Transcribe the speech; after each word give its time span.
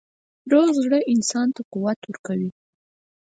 روغ 0.51 0.67
زړه 0.85 0.99
انسان 1.13 1.47
ته 1.55 1.61
قوت 1.71 1.99
ورکوي. 2.05 2.49